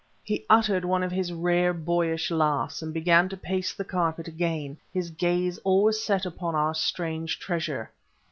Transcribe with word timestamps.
He 0.23 0.43
uttered 0.49 0.83
one 0.83 1.03
of 1.03 1.11
his 1.11 1.31
rare, 1.31 1.75
boyish 1.75 2.31
laughs, 2.31 2.81
and 2.81 2.91
began 2.91 3.29
to 3.29 3.37
pace 3.37 3.71
the 3.71 3.85
carpet 3.85 4.27
again, 4.27 4.77
his 4.91 5.11
gaze 5.11 5.59
always 5.59 5.99
set 5.99 6.25
upon 6.25 6.55
our 6.55 6.73
strange 6.73 7.37
treasure. 7.37 7.91